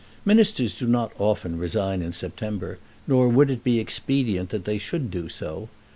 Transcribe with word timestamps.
Ministers 0.25 0.73
do 0.73 0.87
not 0.87 1.11
often 1.19 1.59
resign 1.59 2.01
in 2.01 2.11
September, 2.11 2.79
nor 3.05 3.29
would 3.29 3.51
it 3.51 3.63
be 3.63 3.79
expedient 3.79 4.49
that 4.49 4.65
they 4.65 4.79
should 4.79 5.11
do 5.11 5.29
so. 5.29 5.69